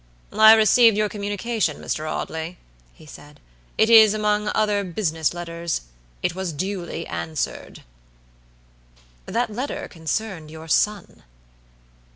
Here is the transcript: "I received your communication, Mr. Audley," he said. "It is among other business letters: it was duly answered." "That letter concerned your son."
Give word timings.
"I 0.33 0.53
received 0.55 0.97
your 0.97 1.09
communication, 1.09 1.77
Mr. 1.77 2.11
Audley," 2.11 2.57
he 2.91 3.05
said. 3.05 3.39
"It 3.77 3.87
is 3.87 4.15
among 4.15 4.47
other 4.55 4.83
business 4.83 5.31
letters: 5.31 5.81
it 6.23 6.33
was 6.33 6.51
duly 6.53 7.05
answered." 7.05 7.83
"That 9.27 9.53
letter 9.53 9.87
concerned 9.87 10.49
your 10.49 10.67
son." 10.67 11.21